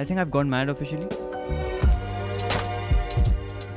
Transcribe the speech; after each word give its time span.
I 0.00 0.04
think 0.04 0.20
I've 0.20 0.30
gone 0.30 0.48
mad 0.50 0.68
officially. 0.68 1.08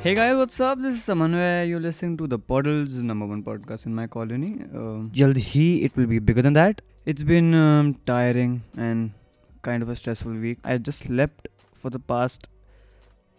Hey 0.02 0.16
guys, 0.16 0.36
what's 0.38 0.60
up? 0.60 0.82
This 0.82 0.96
is 0.96 1.02
Samanway. 1.02 1.68
You're 1.68 1.80
listening 1.80 2.16
to 2.18 2.28
the 2.28 2.40
Puddles, 2.40 2.96
number 2.96 3.26
one 3.26 3.44
podcast 3.44 3.86
in 3.86 3.94
my 3.94 4.08
colony. 4.08 4.52
Uh, 4.74 5.10
Jald 5.20 5.42
hi, 5.54 5.66
it 5.88 5.98
will 5.98 6.06
be 6.06 6.20
bigger 6.20 6.42
than 6.42 6.54
that. 6.54 6.82
It's 7.06 7.24
been 7.24 7.54
um, 7.54 7.96
tiring 8.06 8.64
and 8.78 9.12
kind 9.62 9.84
of 9.84 9.90
a 9.90 9.96
stressful 9.96 10.32
week. 10.32 10.60
I 10.64 10.78
just 10.78 11.04
slept 11.04 11.50
for 11.74 11.90
the 11.90 12.00
past 12.00 12.48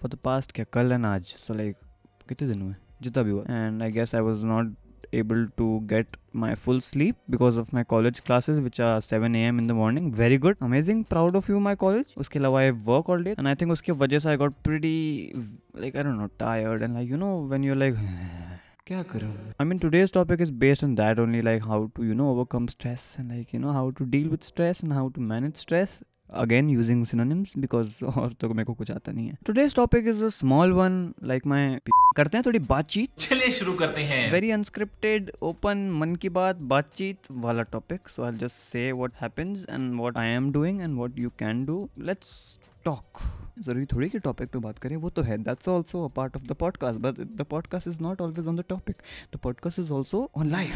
for 0.00 0.08
the 0.08 0.16
past 0.28 0.52
क्या 0.54 0.64
कल 0.72 0.92
and 0.98 1.06
आज 1.06 1.34
so 1.46 1.54
like 1.54 1.76
कितने 2.28 2.48
दिन 2.48 2.62
हुए 2.62 2.74
जितना 3.02 3.22
भी 3.22 3.30
हुआ 3.30 3.44
and 3.56 3.82
I 3.82 3.90
guess 3.96 4.14
I 4.14 4.20
was 4.28 4.44
not 4.52 4.66
able 5.12 5.46
to 5.56 5.82
get 5.86 6.16
my 6.32 6.54
full 6.54 6.80
sleep 6.80 7.16
because 7.28 7.56
of 7.56 7.72
my 7.72 7.82
college 7.82 8.22
classes 8.24 8.60
which 8.60 8.78
are 8.78 9.00
7 9.00 9.34
a.m. 9.34 9.58
in 9.58 9.66
the 9.66 9.74
morning 9.74 10.12
very 10.12 10.38
good 10.38 10.56
amazing 10.60 11.04
proud 11.04 11.34
of 11.40 11.48
you 11.48 11.60
my 11.60 11.74
college 11.74 12.14
उसके 12.24 12.38
अलावा 12.38 12.60
I 12.66 12.70
work 12.90 13.08
all 13.08 13.22
day 13.28 13.34
and 13.38 13.48
I 13.48 13.54
think 13.54 13.72
उसके 13.72 13.92
वजह 14.02 14.18
से 14.18 14.28
I 14.34 14.36
got 14.36 14.62
pretty 14.68 15.34
like 15.74 15.96
I 15.96 16.02
don't 16.02 16.18
know 16.18 16.30
tired 16.38 16.82
and 16.82 16.94
like 16.94 17.08
you 17.08 17.16
know 17.16 17.32
when 17.52 17.66
you're 17.68 17.80
like 17.84 17.96
क्या 18.86 19.02
करूँ 19.10 19.32
I 19.58 19.64
mean 19.64 19.80
today's 19.80 20.10
topic 20.10 20.40
is 20.40 20.52
based 20.62 20.84
on 20.84 20.94
that 21.00 21.18
only 21.24 21.42
like 21.42 21.66
how 21.72 21.80
to 21.96 22.04
you 22.04 22.14
know 22.20 22.30
overcome 22.30 22.68
stress 22.68 23.16
and 23.18 23.36
like 23.36 23.52
you 23.52 23.60
know 23.64 23.72
how 23.72 23.90
to 23.98 24.06
deal 24.14 24.30
with 24.36 24.48
stress 24.52 24.80
and 24.86 24.92
how 24.92 25.08
to 25.18 25.26
manage 25.32 25.56
stress 25.56 25.98
Again 26.33 26.69
using 26.77 27.05
synonyms 27.05 27.57
because 27.57 28.17
और 28.17 28.33
तो 28.33 28.49
मेरे 28.49 28.63
को 28.63 28.73
कुछ 28.73 28.91
आता 28.91 29.11
नहीं 29.11 29.27
है। 29.27 29.37
Today's 29.49 29.75
topic 29.75 30.07
is 30.13 30.21
a 30.21 30.43
small 30.43 30.73
one 30.73 31.13
like 31.23 31.47
my 31.47 31.79
करते 32.15 32.37
हैं 32.37 32.43
थोड़ी 32.45 32.59
बातचीत। 32.59 33.09
चलिए 33.17 33.51
शुरू 33.51 33.73
करते 33.73 34.01
हैं। 34.01 34.31
वेरी 34.31 34.51
अनस्क्रिप्टेड 34.51 35.31
ओपन 35.41 35.77
मन 35.91 36.15
की 36.15 36.29
बात 36.29 36.55
बातचीत 36.55 37.17
वाला 37.31 37.63
topic 37.63 38.09
so 38.09 38.23
I 38.23 38.31
just 38.31 38.55
say 38.55 38.91
what 38.91 39.11
happens 39.21 39.65
and 39.69 39.95
what 39.95 40.17
I 40.17 40.27
am 40.27 40.51
doing 40.51 40.81
and 40.81 40.95
what 40.95 41.19
you 41.19 41.29
can 41.29 41.65
do 41.65 41.89
let's 41.99 42.59
talk 42.85 43.05
ज़रूरी 43.59 43.85
थोड़ी 43.85 44.09
कि 44.09 44.19
टॉपिक 44.19 44.49
पे 44.49 44.59
बात 44.59 44.79
करें 44.79 44.95
वो 44.95 45.09
तो 45.09 45.21
है। 45.21 45.37
That's 45.37 45.69
also 45.69 46.05
a 46.05 46.07
part 46.07 46.35
of 46.35 46.43
the 46.43 46.51
podcast 46.51 46.99
but 46.99 47.13
the 47.13 47.41
podcast 47.41 47.87
is 47.87 48.01
not 48.01 48.21
always 48.21 48.47
on 48.47 48.55
the 48.55 48.63
topic 48.69 48.95
the 49.33 49.37
podcast 49.37 49.79
is 49.79 49.91
also 49.91 50.31
on 50.35 50.49
life 50.49 50.75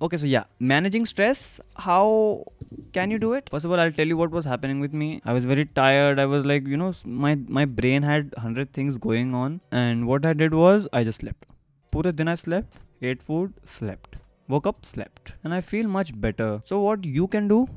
okay 0.00 0.16
so 0.16 0.26
yeah 0.26 0.44
managing 0.60 1.06
stress 1.06 1.60
how 1.76 2.44
can 2.92 3.10
you 3.10 3.18
do 3.18 3.32
it? 3.32 3.48
First 3.50 3.64
of 3.64 3.72
all 3.72 3.80
i'll 3.80 3.92
tell 3.92 4.06
you 4.06 4.16
what 4.16 4.30
was 4.30 4.44
happening 4.44 4.80
with 4.80 4.92
me. 4.92 5.20
I 5.24 5.32
was 5.32 5.44
very 5.44 5.64
tired. 5.64 6.18
I 6.18 6.26
was 6.26 6.44
like 6.44 6.66
you 6.66 6.76
know 6.76 6.92
my 7.04 7.34
my 7.48 7.64
brain 7.64 8.02
had 8.02 8.32
100 8.36 8.72
things 8.72 8.98
going 8.98 9.34
on. 9.34 9.60
And 9.70 10.06
what 10.06 10.24
i 10.24 10.32
did 10.32 10.54
was 10.54 10.86
i 10.92 11.04
just 11.04 11.20
slept. 11.20 11.46
Pura 11.90 12.12
din 12.12 12.28
i 12.28 12.34
slept 12.34 12.78
ate 13.02 13.22
food 13.22 13.54
slept. 13.64 14.16
Woke 14.48 14.66
up 14.66 14.84
slept. 14.84 15.32
And 15.44 15.54
i 15.54 15.60
feel 15.60 15.88
much 15.88 16.12
better. 16.20 16.62
So 16.64 16.80
what 16.80 17.04
you 17.04 17.26
can 17.28 17.48
do 17.48 17.68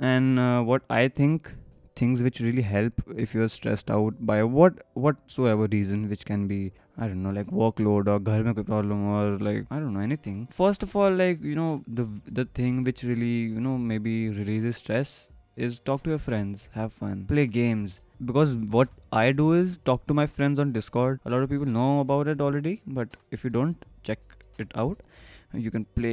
and 0.00 0.38
uh, 0.38 0.60
what 0.62 0.82
i 0.90 1.06
think 1.08 1.52
things 1.96 2.22
which 2.22 2.40
really 2.40 2.62
help 2.62 3.02
if 3.24 3.34
you're 3.34 3.48
stressed 3.48 3.90
out 3.90 4.14
by 4.20 4.42
what 4.42 4.78
whatsoever 4.94 5.66
reason 5.72 6.08
which 6.08 6.24
can 6.24 6.46
be 6.52 6.72
I 7.00 7.06
don't 7.06 7.22
know, 7.22 7.30
like 7.30 7.46
workload 7.46 8.08
or 8.14 8.18
ghar 8.20 8.42
mein 8.44 8.54
problem 8.62 9.04
or 9.14 9.38
like 9.38 9.64
I 9.70 9.78
don't 9.78 9.94
know 9.94 10.00
anything. 10.00 10.46
First 10.58 10.82
of 10.82 10.94
all, 10.94 11.14
like 11.20 11.42
you 11.42 11.54
know 11.54 11.82
the 12.00 12.06
the 12.40 12.44
thing 12.60 12.84
which 12.88 13.02
really 13.10 13.36
you 13.56 13.60
know 13.66 13.76
maybe 13.92 14.14
releases 14.40 14.76
stress 14.76 15.14
is 15.56 15.80
talk 15.80 16.02
to 16.04 16.10
your 16.10 16.18
friends, 16.18 16.68
have 16.74 16.92
fun, 16.92 17.24
play 17.32 17.46
games. 17.46 17.98
Because 18.30 18.54
what 18.76 18.88
I 19.12 19.32
do 19.32 19.52
is 19.54 19.78
talk 19.90 20.06
to 20.08 20.14
my 20.14 20.26
friends 20.26 20.58
on 20.58 20.72
Discord. 20.72 21.20
A 21.24 21.30
lot 21.30 21.42
of 21.42 21.48
people 21.48 21.72
know 21.78 22.00
about 22.00 22.28
it 22.28 22.40
already, 22.48 22.82
but 22.86 23.16
if 23.30 23.44
you 23.44 23.50
don't, 23.50 23.86
check 24.02 24.18
it 24.58 24.70
out 24.74 25.00
you 25.54 25.70
can 25.70 25.82
play 25.82 26.12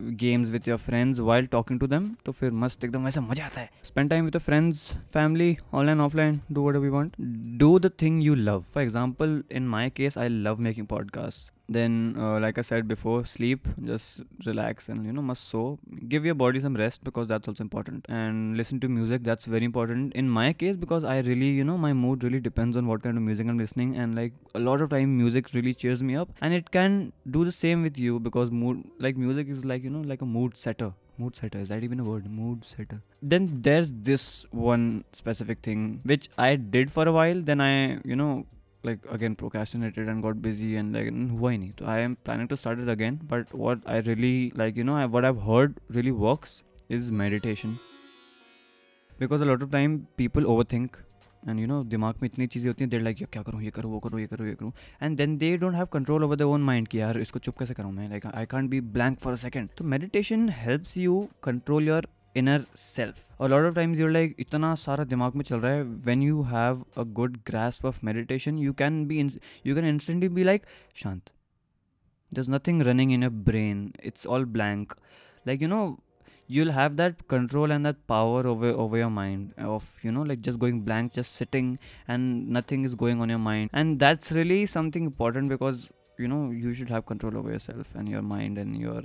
games 0.00 0.50
with 0.50 0.68
your 0.68 0.78
friends 0.78 1.18
while 1.20 1.46
talking 1.46 1.80
to 1.80 1.86
them 1.86 2.08
तो 2.26 2.32
फिर 2.32 2.50
मस्त 2.50 2.84
एकदम 2.84 3.04
वैसा 3.04 3.20
मज़ा 3.20 3.44
आता 3.44 3.60
है। 3.60 3.70
Spend 3.84 4.10
time 4.10 4.24
with 4.24 4.38
friends 4.38 4.94
family 5.12 5.56
online 5.72 6.00
offline 6.00 6.40
do 6.52 6.68
what 6.68 6.76
we 6.76 6.88
want 6.88 7.14
do 7.58 7.78
the 7.78 7.90
thing 8.02 8.22
you 8.24 8.34
love 8.34 8.64
for 8.74 8.82
example 8.82 9.42
in 9.52 9.68
my 9.68 9.90
case 9.90 10.18
I 10.18 10.28
love 10.28 10.60
making 10.60 10.86
podcast 10.86 11.61
then 11.68 12.16
uh, 12.18 12.38
like 12.40 12.58
I 12.58 12.62
said 12.62 12.88
before 12.88 13.24
sleep 13.24 13.66
just 13.84 14.20
relax 14.46 14.88
and 14.88 15.06
you 15.06 15.12
know 15.12 15.22
must 15.22 15.48
so 15.48 15.78
give 16.08 16.24
your 16.24 16.34
body 16.34 16.60
some 16.60 16.74
rest 16.76 17.04
because 17.04 17.28
that's 17.28 17.48
also 17.48 17.62
important. 17.62 18.06
And 18.08 18.56
listen 18.56 18.80
to 18.80 18.88
music 18.88 19.22
that's 19.24 19.44
very 19.44 19.64
important. 19.64 20.14
In 20.14 20.28
my 20.28 20.52
case 20.52 20.76
because 20.76 21.04
I 21.04 21.20
really 21.20 21.48
you 21.48 21.64
know 21.64 21.78
my 21.78 21.92
mood 21.92 22.24
really 22.24 22.40
depends 22.40 22.76
on 22.76 22.86
what 22.86 23.02
kind 23.02 23.16
of 23.16 23.22
music 23.22 23.46
I'm 23.48 23.58
listening. 23.58 23.96
And 23.96 24.14
like 24.14 24.32
a 24.54 24.58
lot 24.58 24.80
of 24.80 24.90
time 24.90 25.16
music 25.16 25.52
really 25.54 25.74
cheers 25.74 26.02
me 26.02 26.16
up. 26.16 26.28
And 26.40 26.54
it 26.54 26.70
can 26.70 27.12
do 27.30 27.44
the 27.44 27.52
same 27.52 27.82
with 27.82 27.98
you 27.98 28.18
because 28.20 28.50
mood 28.50 28.84
like 28.98 29.16
music 29.16 29.48
is 29.48 29.64
like 29.64 29.82
you 29.82 29.90
know 29.90 30.00
like 30.00 30.22
a 30.22 30.26
mood 30.26 30.56
setter. 30.56 30.92
Mood 31.18 31.36
setter 31.36 31.58
is 31.58 31.68
that 31.68 31.84
even 31.84 32.00
a 32.00 32.04
word? 32.04 32.28
Mood 32.30 32.64
setter. 32.64 33.02
Then 33.22 33.60
there's 33.62 33.92
this 33.92 34.46
one 34.50 35.04
specific 35.12 35.60
thing 35.62 36.00
which 36.04 36.28
i 36.38 36.56
did 36.56 36.90
for 36.90 37.06
a 37.06 37.12
while. 37.12 37.40
Then 37.40 37.60
i 37.60 37.98
you 38.04 38.16
know 38.16 38.46
like 38.84 39.06
again 39.10 39.34
procrastinated 39.36 40.08
and 40.08 40.22
got 40.22 40.42
busy 40.42 40.74
and 40.76 40.96
like 40.96 41.10
हुआ 41.30 41.50
ही 41.50 41.58
नहीं 41.58 41.72
तो 41.78 41.86
I 41.86 41.98
am 42.06 42.16
planning 42.26 42.48
to 42.52 42.56
start 42.56 42.82
it 42.84 42.90
again 42.94 43.20
but 43.32 43.54
what 43.62 43.86
I 43.86 44.00
really 44.08 44.34
like 44.62 44.76
you 44.76 44.84
know 44.84 44.96
I, 44.96 45.06
what 45.06 45.24
I've 45.24 45.42
heard 45.48 45.80
really 45.90 46.14
works 46.26 46.62
is 46.90 47.10
meditation 47.22 47.78
because 49.18 49.40
a 49.40 49.50
lot 49.52 49.62
of 49.62 49.70
time 49.70 50.06
people 50.16 50.50
overthink 50.54 51.00
and 51.42 51.60
you 51.60 51.66
know 51.66 51.82
दिमाग 51.90 52.14
में 52.22 52.28
इतनी 52.28 52.46
चीज़ें 52.46 52.68
होती 52.68 52.84
हैं 52.84 52.90
there 52.90 53.00
like 53.02 53.24
क्या 53.32 53.42
करूँ 53.42 53.62
ये 53.62 53.70
करूँ 53.76 53.92
वो 53.92 53.98
करूँ 54.00 54.20
ये 54.20 54.26
करूँ 54.26 54.48
ये 54.48 54.54
करूँ 54.54 54.72
and 55.02 55.16
then 55.16 55.36
they 55.38 55.56
don't 55.56 55.74
have 55.74 55.86
control 55.92 56.24
over 56.24 56.36
their 56.36 56.50
own 56.54 56.64
mind 56.66 56.88
कि 56.88 57.00
यार 57.00 57.18
इसको 57.20 57.38
चुप 57.38 57.58
कैसे 57.58 57.74
करूँ 57.74 57.92
मैं 57.92 58.08
like 58.08 58.26
I 58.26 58.46
can't 58.46 58.70
be 58.70 58.80
blank 58.96 59.18
for 59.20 59.32
a 59.32 59.36
second 59.36 59.68
तो 59.78 59.84
meditation 59.94 60.48
helps 60.58 60.96
you 60.96 61.26
control 61.44 61.88
your 61.88 62.08
inner 62.37 62.65
self 62.77 63.41
और 63.41 63.49
lot 63.49 63.65
of 63.65 63.75
times 63.75 63.99
your 63.99 64.11
like 64.11 64.35
इतना 64.39 64.73
सारा 64.85 65.03
दिमाग 65.13 65.35
में 65.35 65.43
चल 65.43 65.59
रहा 65.59 65.71
है 65.71 65.83
when 65.83 66.21
you 66.23 66.41
have 66.51 66.85
a 66.97 67.03
good 67.21 67.37
grasp 67.47 67.85
of 67.85 68.03
meditation 68.03 68.57
you 68.59 68.73
can 68.83 69.05
be 69.07 69.19
you 69.65 69.75
can 69.75 69.85
instantly 69.85 70.29
be 70.29 70.43
like 70.43 70.65
शांत 71.03 71.29
there's 72.31 72.49
nothing 72.49 72.79
running 72.85 73.11
in 73.11 73.21
your 73.21 73.35
brain 73.49 73.93
it's 74.03 74.25
all 74.25 74.45
blank 74.55 74.93
like 75.45 75.61
you 75.61 75.67
know 75.67 75.99
you'll 76.47 76.71
have 76.71 76.95
that 76.97 77.27
control 77.27 77.71
and 77.71 77.85
that 77.85 78.05
power 78.07 78.45
over 78.47 78.69
over 78.69 78.97
your 78.97 79.09
mind 79.09 79.53
of 79.57 79.85
you 80.01 80.11
know 80.11 80.21
like 80.21 80.41
just 80.41 80.59
going 80.59 80.81
blank 80.81 81.13
just 81.13 81.35
sitting 81.35 81.77
and 82.07 82.49
nothing 82.49 82.83
is 82.83 82.95
going 82.95 83.21
on 83.21 83.29
your 83.29 83.39
mind 83.39 83.69
and 83.73 83.99
that's 83.99 84.31
really 84.31 84.65
something 84.65 85.05
important 85.05 85.49
because 85.49 85.89
you 86.17 86.27
know 86.27 86.51
you 86.51 86.73
should 86.73 86.89
have 86.89 87.05
control 87.05 87.37
over 87.37 87.51
yourself 87.51 87.87
and 87.95 88.09
your 88.09 88.21
mind 88.21 88.57
and 88.57 88.77
your 88.77 89.03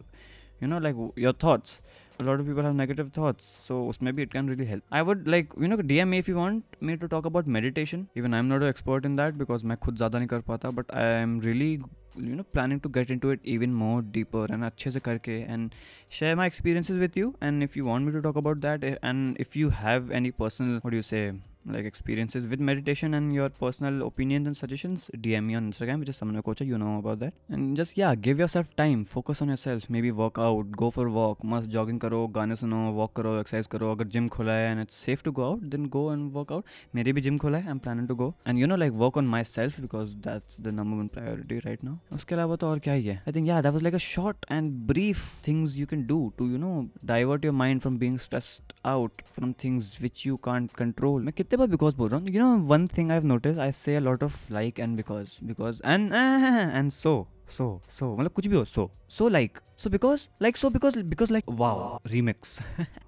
you 0.62 0.68
know 0.68 0.78
like 0.78 0.96
your 1.16 1.34
thoughts. 1.34 1.82
A 2.20 2.24
lot 2.24 2.40
of 2.40 2.48
people 2.48 2.64
have 2.64 2.74
negative 2.74 3.12
thoughts 3.14 3.46
so 3.66 3.92
maybe 4.02 4.24
it 4.24 4.32
can 4.32 4.48
really 4.48 4.66
help. 4.66 4.82
I 4.92 5.02
would 5.02 5.28
like 5.28 5.52
you 5.60 5.68
know 5.68 5.78
dm 5.78 6.10
me 6.10 6.18
if 6.18 6.28
you 6.28 6.36
want 6.36 6.64
me 6.82 6.98
to 6.98 7.08
talk 7.08 7.26
about 7.26 7.46
meditation. 7.46 8.08
Even 8.16 8.34
i'm 8.34 8.48
not 8.48 8.64
an 8.64 8.70
expert 8.70 9.06
in 9.06 9.16
that 9.18 9.38
because 9.38 9.64
i 9.76 9.78
khud 9.86 10.02
zyada 10.04 10.22
nahi 10.24 10.30
kar 10.34 10.42
pata 10.52 10.72
but 10.80 10.96
i 11.04 11.06
am 11.26 11.40
really 11.50 11.70
you 12.17 12.35
know 12.37 12.45
planning 12.57 12.81
to 12.81 12.89
get 12.89 13.11
into 13.11 13.31
it 13.31 13.41
even 13.45 13.73
more 13.75 14.03
deeper 14.17 14.45
and 14.57 14.65
अच्छे 14.65 14.91
से 14.91 15.01
करके 15.01 15.39
and 15.55 15.75
share 16.19 16.35
my 16.37 16.47
experiences 16.47 16.99
with 17.05 17.17
you 17.17 17.35
and 17.41 17.63
if 17.63 17.77
you 17.77 17.87
want 17.87 18.05
me 18.07 18.13
to 18.13 18.21
talk 18.21 18.37
about 18.37 18.61
that 18.61 18.85
eh, 18.85 18.97
and 19.03 19.41
if 19.47 19.57
you 19.57 19.71
have 19.71 20.11
any 20.11 20.31
personal 20.43 20.79
what 20.83 20.91
do 20.91 20.97
you 20.97 21.09
say 21.11 21.33
like 21.67 21.85
experiences 21.85 22.47
with 22.47 22.61
meditation 22.61 23.15
and 23.15 23.33
your 23.35 23.49
personal 23.49 24.07
opinions 24.07 24.47
and 24.47 24.57
suggestions 24.57 25.11
dm 25.19 25.45
me 25.45 25.55
on 25.55 25.71
instagram 25.71 26.01
which 26.01 26.09
is 26.09 26.17
Samana 26.17 26.43
Kocha 26.43 26.67
you 26.67 26.77
know 26.77 26.99
about 26.99 27.21
that 27.21 27.33
and 27.49 27.77
just 27.77 27.97
yeah 27.97 28.15
give 28.15 28.39
yourself 28.39 28.75
time 28.77 29.05
focus 29.05 29.43
on 29.43 29.49
yourself 29.49 29.89
maybe 29.89 30.11
work 30.11 30.39
out 30.39 30.71
go 30.73 30.91
for 30.91 31.07
a 31.07 31.11
walk 31.11 31.45
मस्त 31.53 31.69
jogging 31.75 31.99
करो 32.01 32.27
गाने 32.39 32.57
सुनो 32.57 32.81
walk 32.97 33.15
करो 33.17 33.41
exercise 33.43 33.67
करो 33.75 33.91
अगर 33.93 34.09
gym 34.17 34.29
खुला 34.37 34.53
है 34.53 34.73
and 34.73 34.85
it's 34.85 34.99
safe 35.07 35.23
to 35.23 35.33
go 35.39 35.51
out 35.51 35.71
then 35.75 35.89
go 35.97 36.09
and 36.15 36.33
work 36.39 36.53
out 36.57 36.65
मेरे 36.95 37.13
भी 37.13 37.23
gym 37.23 37.39
खुला 37.41 37.59
है 37.59 37.71
I'm 37.75 37.81
planning 37.87 38.09
to 38.09 38.19
go 38.23 38.35
and 38.47 38.59
you 38.59 38.67
know 38.67 38.81
like 38.85 38.93
work 39.05 39.17
on 39.23 39.31
myself 39.37 39.81
because 39.81 40.17
that's 40.29 40.57
the 40.57 40.73
number 40.73 40.97
one 40.97 41.09
priority 41.09 41.61
right 41.67 41.83
now 41.83 41.99
उसके 42.14 42.36
अलावा 42.36 42.56
तो 42.56 42.68
और 42.68 42.80
क्या 42.80 42.94
ही 42.94 43.04
है। 43.04 43.16
I 43.18 43.34
think 43.34 43.48
yeah 43.48 43.62
that 43.62 43.74
was 43.74 43.84
like 43.84 43.96
a 43.96 43.98
short 43.98 44.46
and 44.52 44.72
brief 44.88 45.48
things 45.48 45.78
you 45.78 45.86
can 45.86 46.06
do 46.08 46.18
to 46.38 46.48
you 46.50 46.58
know 46.58 46.88
divert 47.06 47.46
your 47.46 47.54
mind 47.54 47.82
from 47.82 47.98
being 48.00 48.18
stressed 48.20 48.74
out 48.86 49.22
from 49.36 49.54
things 49.64 49.96
which 50.02 50.26
you 50.28 50.36
can't 50.44 50.72
control 50.78 51.22
मैं 51.24 51.34
कितने 51.38 51.58
बार 51.58 51.68
बिकॉज़ 51.68 51.98
बोल 51.98 52.10
रहा 52.10 52.20
हूँ। 52.20 52.30
You 52.30 52.42
know 52.42 52.56
one 52.68 52.88
thing 52.98 53.12
I 53.12 53.18
have 53.18 53.28
notice 53.28 53.58
I 53.58 53.72
say 53.76 53.96
a 53.96 54.00
lot 54.00 54.24
of 54.24 54.54
like 54.54 54.80
and 54.80 54.96
because 54.98 55.46
because 55.48 55.82
and 55.86 56.14
and 56.14 56.92
so 56.92 57.28
so 57.50 57.66
so 57.90 58.16
मतलब 58.16 58.32
कुछ 58.32 58.48
भी 58.48 58.56
हो 58.56 58.64
so 58.66 58.90
so 59.10 59.28
like 59.30 59.58
so 59.78 59.90
because 59.90 60.28
like 60.42 60.58
so 60.58 60.70
because 60.70 61.00
because 61.04 61.32
like 61.34 61.50
wow 61.52 62.00
remix 62.08 62.60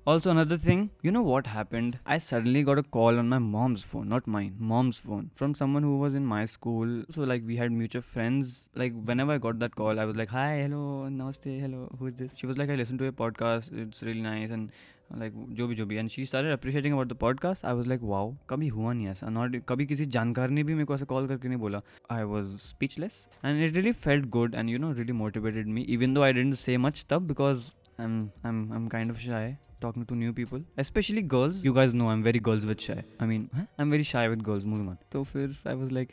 also 0.07 0.29
another 0.29 0.59
thing 0.59 0.87
you 1.05 1.11
know 1.11 1.23
what 1.23 1.47
happened 1.47 1.95
I 2.07 2.19
suddenly 2.19 2.63
got 2.63 2.77
a 2.77 2.81
call 2.91 3.19
on 3.19 3.27
my 3.27 3.39
mom's 3.39 3.83
phone 3.85 4.07
not 4.07 4.27
mine 4.27 4.57
mom's 4.69 5.01
phone 5.01 5.29
from 5.37 5.53
someone 5.53 5.83
who 5.83 5.91
was 5.97 6.15
in 6.15 6.25
my 6.25 6.45
school 6.47 7.03
so 7.15 7.25
like 7.25 7.43
we 7.43 7.55
had 7.55 7.71
mutual 7.71 8.03
friends 8.03 8.69
like 8.77 8.93
whenever 9.19 9.33
I 9.33 9.39
got 9.39 9.55
that 9.55 9.73
call 9.73 9.99
I 9.99 10.05
was 10.05 10.17
like 10.17 10.31
hi 10.31 10.61
hello 10.61 11.07
नमस्ते 11.09 11.59
hello 11.59 11.89
who 12.01 12.07
is 12.07 12.15
this 12.15 12.35
she 12.35 12.47
was 12.47 12.57
like 12.57 12.69
I 12.69 12.77
listen 12.77 12.97
to 12.97 13.05
a 13.05 13.11
podcast 13.19 13.73
it's 13.73 14.03
really 14.03 14.21
nice 14.21 14.51
and 14.51 14.69
like 15.17 15.33
जो 15.49 15.67
भी 15.67 15.75
जो 15.75 15.85
भी. 15.85 15.95
And 15.95 16.09
she 16.09 16.25
started 16.25 16.51
appreciating 16.53 16.93
about 16.93 17.07
the 17.07 17.13
podcast 17.13 17.65
I 17.65 17.73
was 17.73 17.87
like 17.87 18.01
wow 18.03 18.33
कभी 18.49 18.67
हुआ 18.67 18.93
नहीं 18.93 19.07
ऐसा. 19.07 19.29
Not 19.29 19.55
कभी 19.69 19.85
किसी 19.85 20.05
जानकार 20.05 20.49
ने 20.49 20.63
भी 20.63 20.73
मेरे 20.73 20.85
को 20.85 20.95
ऐसा 20.95 21.05
कॉल 21.05 21.27
करके 21.27 21.47
नहीं 21.47 21.59
बोला. 21.59 21.81
I 22.11 22.23
was 22.23 22.45
speechless 22.59 23.27
and 23.45 23.63
it 23.63 23.73
really 23.73 23.91
felt 23.91 24.29
good 24.29 24.55
and 24.55 24.69
you 24.69 24.77
know 24.77 24.91
really 24.91 25.11
motivated 25.11 25.67
me 25.67 25.81
even 25.81 26.13
though 26.13 26.21
I 26.21 26.33
didn't 26.33 26.53
say 26.55 26.77
much 26.77 27.05
तब 27.09 27.27
because 27.27 27.69
I 27.99 28.05
am 28.05 28.29
I 28.45 28.49
am 28.77 28.87
kind 28.87 29.11
of 29.11 29.19
shy 29.19 29.53
talking 29.81 30.05
to 30.05 30.15
new 30.15 30.33
people 30.33 30.63
specially 30.79 31.21
girls 31.21 31.65
you 31.65 31.73
guys 31.73 31.95
know 31.95 32.07
I 32.07 32.13
am 32.13 32.23
very 32.23 32.39
girls 32.39 32.65
with 32.65 32.77
shy 32.77 32.97
I 33.21 33.27
mean 33.27 33.47
I 33.55 33.63
am 33.79 33.91
very 33.91 34.03
shy 34.03 34.27
with 34.27 34.41
girls 34.41 34.65
movie 34.65 34.83
मन 34.83 34.97
तो 35.11 35.23
फिर 35.23 35.57
I 35.67 35.75
was 35.75 35.93
like 35.93 36.09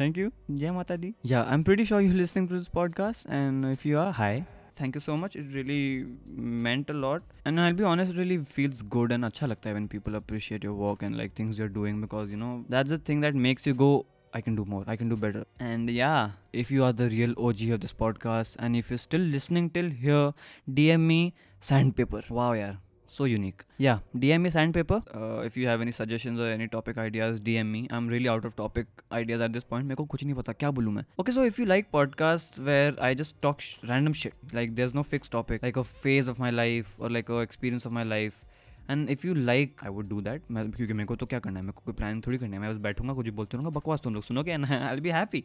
thank 0.00 0.18
you 0.18 0.30
जय 0.50 0.70
माता 0.70 0.96
दी। 0.96 1.12
Yeah 1.26 1.42
I 1.42 1.54
am 1.54 1.62
pretty 1.62 1.84
sure 1.84 2.02
you 2.02 2.12
listening 2.12 2.48
to 2.48 2.54
this 2.54 2.68
podcast 2.68 3.26
and 3.26 3.66
if 3.66 3.88
you 3.88 3.98
are 3.98 4.12
hi 4.12 4.42
Thank 4.75 4.95
you 4.95 5.01
so 5.01 5.15
much. 5.17 5.35
It 5.35 5.47
really 5.53 6.05
meant 6.25 6.89
a 6.89 6.93
lot. 6.93 7.23
And 7.45 7.59
I'll 7.59 7.73
be 7.73 7.83
honest, 7.83 8.13
it 8.13 8.17
really 8.17 8.37
feels 8.37 8.81
good 8.95 9.11
and 9.11 9.25
अच्छा 9.25 9.47
लगता 9.47 9.69
है 9.69 9.75
when 9.75 9.87
people 9.95 10.15
appreciate 10.19 10.63
your 10.63 10.73
work 10.73 11.03
and 11.07 11.17
like 11.21 11.35
things 11.41 11.59
you're 11.61 11.75
doing 11.77 12.01
because 12.05 12.31
you 12.31 12.39
know 12.43 12.53
that's 12.75 12.95
the 12.95 12.99
thing 13.09 13.21
that 13.27 13.35
makes 13.47 13.67
you 13.69 13.73
go 13.83 13.91
I 14.33 14.39
can 14.41 14.55
do 14.55 14.63
more, 14.65 14.83
I 14.87 14.95
can 14.95 15.09
do 15.09 15.17
better. 15.17 15.43
And 15.59 15.89
yeah, 15.89 16.31
if 16.53 16.71
you 16.71 16.85
are 16.85 16.93
the 16.93 17.09
real 17.09 17.33
OG 17.37 17.63
of 17.71 17.81
this 17.81 17.93
podcast 17.93 18.55
and 18.59 18.75
if 18.75 18.89
you're 18.89 18.97
still 18.97 19.21
listening 19.21 19.69
till 19.69 19.89
here, 19.89 20.33
DM 20.69 21.01
me 21.01 21.33
sandpaper. 21.59 22.23
Wow, 22.29 22.53
yeah. 22.53 22.75
So 23.08 23.24
unique. 23.24 23.64
Yeah, 23.78 23.98
DM 24.16 24.40
me 24.40 24.50
sandpaper. 24.50 25.00
Uh, 25.14 25.42
if 25.48 25.56
you 25.56 25.66
have 25.68 25.80
any 25.80 25.92
suggestions 25.92 26.40
or 26.40 26.48
any 26.48 26.66
topic 26.68 26.98
ideas, 26.98 27.40
DM 27.40 27.66
me. 27.66 27.86
I'm 27.90 28.08
really 28.08 28.28
out 28.28 28.44
of 28.44 28.56
topic 28.56 28.86
ideas 29.12 29.40
at 29.40 29.52
this 29.52 29.64
point. 29.64 29.86
मेरे 29.86 29.94
को 29.96 30.04
कुछ 30.04 30.24
नहीं 30.24 30.34
पता 30.34 30.52
क्या 30.52 30.70
बोलूँ 30.70 30.92
मैं. 30.92 31.04
Okay, 31.20 31.34
so 31.36 31.44
if 31.50 31.60
you 31.60 31.66
like 31.66 31.90
podcasts 31.92 32.58
where 32.70 32.94
I 33.08 33.14
just 33.22 33.40
talk 33.42 33.60
sh- 33.60 33.76
random 33.92 34.12
shit, 34.22 34.34
like 34.52 34.74
there's 34.74 34.94
no 34.94 35.04
fixed 35.12 35.32
topic, 35.32 35.62
like 35.62 35.76
a 35.76 35.84
phase 35.84 36.28
of 36.34 36.40
my 36.46 36.50
life 36.50 36.94
or 36.98 37.10
like 37.10 37.28
a 37.28 37.38
experience 37.48 37.86
of 37.90 37.92
my 37.92 38.04
life, 38.14 38.42
and 38.90 39.08
if 39.10 39.26
you 39.26 39.34
like 39.34 39.80
I 39.84 39.90
would 39.90 40.08
do 40.08 40.20
that 40.20 40.42
मैं, 40.50 40.70
क्योंकि 40.70 40.92
मेरे 40.92 41.06
को 41.06 41.16
तो 41.16 41.26
क्या 41.26 41.38
करना 41.38 41.58
है? 41.58 41.64
मेरे 41.64 41.72
को 41.72 41.82
कोई 41.84 41.94
प्लान 41.94 42.20
थोड़ी 42.26 42.38
करना 42.38 42.56
है। 42.56 42.62
मैं 42.62 42.74
बस 42.74 42.80
बैठूँगा, 42.82 43.14
कुछ 43.14 43.28
बोलते 43.28 43.56
रहूँगा, 43.56 43.70
बकवास 43.78 44.00
तुम 44.04 44.14
लोग 44.14 44.22
सुनोगे 44.22 44.52
and 44.52 44.64
I 44.66 45.00
be 45.00 45.10
happy 45.10 45.42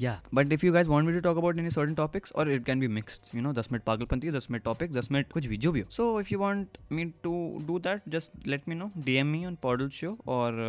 yeah 0.00 0.20
but 0.34 0.52
if 0.52 0.66
you 0.66 0.72
guys 0.72 0.88
want 0.88 1.08
me 1.08 1.14
to 1.14 1.20
talk 1.20 1.38
about 1.38 1.58
any 1.58 1.70
certain 1.70 1.94
topics 1.94 2.32
और 2.32 2.50
it 2.52 2.64
can 2.64 2.80
be 2.80 2.88
mixed 2.90 3.36
you 3.36 3.42
know 3.42 3.52
दस 3.52 3.68
मिनट 3.72 3.84
पागलपंती 3.84 4.30
दस 4.30 4.46
मिनट 4.50 4.64
टॉपिक 4.64 4.92
दस 4.92 5.10
मिनट 5.12 5.32
कुछ 5.32 5.46
भी, 5.46 5.56
जो 5.56 5.72
भी 5.72 5.80
हो. 5.80 5.88
So 5.90 6.20
if 6.20 6.28
you 6.32 6.38
want 6.38 6.78
me 6.92 7.04
to 7.22 7.32
do 7.66 7.78
that 7.78 8.08
just 8.08 8.46
let 8.46 8.68
me 8.68 8.74
know 8.74 8.90
D 8.98 9.14
M 9.14 9.26
me 9.26 9.44
on 9.46 9.56
पॉडल 9.62 9.88
show 9.92 10.16
और 10.28 10.60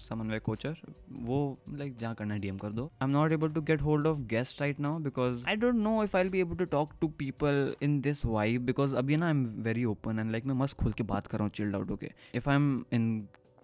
समन्वय 0.00 0.38
कोचर 0.38 0.76
वो 1.22 1.38
लाइक 1.70 1.96
जहाँ 1.98 2.14
करना 2.14 2.34
है 2.34 2.40
डी 2.40 2.48
एम 2.48 2.58
कर 2.58 2.72
दो. 2.72 2.84
I 3.02 3.04
am 3.04 3.10
not 3.10 3.32
able 3.32 3.52
to 3.52 3.60
get 3.62 3.82
hold 3.82 4.06
of 4.06 4.18
guest 4.28 4.60
right 4.60 4.80
now 4.80 4.98
because 5.00 5.44
I 5.48 5.56
don't 5.56 5.74
know 5.74 6.02
if 6.04 6.16
I 6.16 6.28
be 6.28 6.40
able 6.40 6.56
to 6.56 6.64
talk 6.72 6.92
to 7.00 7.08
people 7.18 7.74
in 7.82 8.00
this 8.00 8.24
vibe 8.24 8.64
because 8.66 8.96
अभी 8.96 9.16
ना 9.16 9.26
I 9.26 9.30
am 9.30 9.44
very 9.62 9.84
open 9.84 10.18
and 10.18 10.30
like 10.30 10.46
मैं 10.46 10.54
मस्त 10.54 10.76
खुल 10.76 10.92
के 10.92 11.02
बात 11.04 11.26
कर 11.30 11.38
रहा 11.38 11.44
हूँ 11.44 11.52
चिल्ड 11.54 11.76
आउट 11.76 11.90
होके 11.90 12.10
if 12.34 12.48
I 12.50 12.56
am 12.56 12.84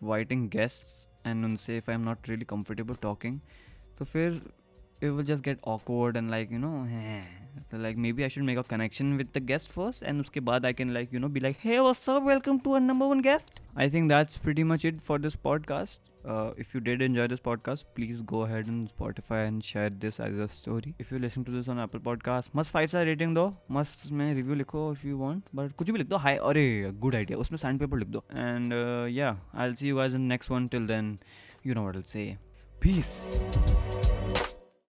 inviting 0.02 0.48
guest 0.50 1.26
and 1.26 1.44
उनसे 1.44 1.76
if 1.78 1.90
I 1.90 1.94
am 1.94 2.04
not 2.04 2.28
really 2.28 2.44
comfortable 2.44 2.94
talking 3.02 3.40
तो 3.98 4.04
फिर 4.04 4.40
it 5.02 5.10
will 5.10 5.24
just 5.24 5.44
get 5.44 5.60
awkward 5.66 6.16
and 6.16 6.30
like 6.30 6.52
you 6.52 6.58
know 6.58 6.72
so 7.71 7.77
like 7.77 7.97
maybe 7.97 8.23
I 8.25 8.27
should 8.27 8.43
make 8.43 8.57
a 8.57 8.63
connection 8.63 9.17
with 9.17 9.33
the 9.33 9.39
guest 9.39 9.71
first 9.71 10.03
and 10.03 10.23
uske 10.23 10.39
baad 10.51 10.65
I 10.69 10.73
can 10.73 10.93
like 10.93 11.11
you 11.15 11.19
know 11.25 11.29
be 11.39 11.43
like 11.47 11.59
hey 11.65 11.79
what's 11.87 12.07
up 12.13 12.23
welcome 12.23 12.59
to 12.67 12.73
our 12.77 12.85
number 12.87 13.07
one 13.07 13.21
guest 13.27 13.61
I 13.75 13.89
think 13.89 14.09
that's 14.09 14.37
pretty 14.47 14.63
much 14.71 14.85
it 14.89 15.01
for 15.09 15.17
this 15.25 15.35
podcast 15.49 15.99
uh, 16.25 16.51
if 16.63 16.73
you 16.75 16.81
did 16.87 17.01
enjoy 17.01 17.27
this 17.27 17.39
podcast 17.39 17.85
please 17.95 18.21
go 18.21 18.41
ahead 18.41 18.67
and 18.67 18.91
Spotify 18.95 19.39
and 19.47 19.63
share 19.63 19.89
this 19.89 20.19
as 20.19 20.37
a 20.37 20.47
story 20.47 20.93
if 20.99 21.11
you 21.11 21.19
listen 21.19 21.45
to 21.45 21.51
this 21.51 21.67
on 21.67 21.79
Apple 21.79 21.99
Podcast 21.99 22.53
must 22.53 22.75
five 22.77 22.89
star 22.89 23.05
rating 23.11 23.33
दो 23.35 23.45
मस्त 23.71 24.05
उसमें 24.05 24.33
review 24.35 24.57
लिखो 24.63 24.85
if 24.95 25.05
you 25.09 25.17
want 25.23 25.51
but 25.59 25.75
कुछ 25.77 25.91
भी 25.91 25.97
लिख 25.97 26.07
दो 26.07 26.17
hi 26.25 26.37
अरे 26.51 26.65
good 27.05 27.19
idea 27.23 27.37
उसमें 27.45 27.59
sandpaper 27.59 27.99
लिख 27.99 28.07
दो 28.17 28.23
and 28.47 28.79
uh, 28.81 29.05
yeah 29.19 29.43
I'll 29.53 29.77
see 29.83 29.93
you 29.93 30.01
guys 30.01 30.19
in 30.19 30.27
the 30.27 30.33
next 30.35 30.55
one 30.57 30.69
till 30.75 30.89
then 30.95 31.13
you 31.69 31.79
know 31.79 31.87
what 31.89 32.01
I'll 32.01 32.11
say 32.15 32.27
peace 32.79 34.14